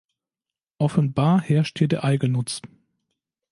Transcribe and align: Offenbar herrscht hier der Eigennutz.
Offenbar 0.79 1.41
herrscht 1.41 1.77
hier 1.77 1.87
der 1.87 2.03
Eigennutz. 2.03 2.63